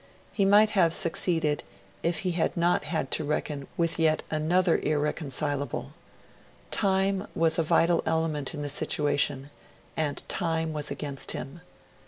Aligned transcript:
He 0.31 0.45
might 0.45 0.71
have 0.71 0.95
succeeded, 0.95 1.61
if 2.01 2.21
he 2.21 2.31
had 2.31 2.57
not 2.57 2.85
had 2.85 3.11
to 3.11 3.23
reckon 3.23 3.67
with 3.77 3.99
yet 3.99 4.23
another 4.31 4.79
irreconcilable; 4.79 5.91
Time 6.71 7.27
was 7.35 7.59
a 7.59 7.61
vital 7.61 8.01
element 8.03 8.55
in 8.55 8.63
the 8.63 8.69
situation, 8.69 9.51
and 9.95 10.27
Time 10.27 10.73
was 10.73 10.89
against 10.89 11.33
him. 11.33 11.61